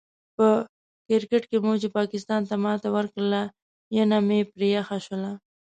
په 0.35 0.47
کرکیټ 1.07 1.43
کې 1.49 1.57
مو 1.63 1.73
چې 1.81 1.87
پاکستان 1.97 2.41
ته 2.49 2.55
ماتې 2.63 2.89
ورکړله، 2.97 3.41
ینه 3.95 4.17
مې 4.27 4.39
پرې 4.51 4.67
یخه 4.77 4.97
شوله. 5.05 5.31